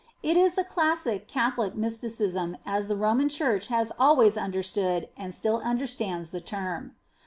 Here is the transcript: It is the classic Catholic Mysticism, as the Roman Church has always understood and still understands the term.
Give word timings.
It 0.23 0.35
is 0.35 0.55
the 0.55 0.63
classic 0.63 1.27
Catholic 1.27 1.75
Mysticism, 1.75 2.57
as 2.65 2.87
the 2.87 2.95
Roman 2.95 3.29
Church 3.29 3.67
has 3.67 3.91
always 3.99 4.35
understood 4.35 5.09
and 5.15 5.31
still 5.31 5.57
understands 5.59 6.31
the 6.31 6.41
term. 6.41 6.95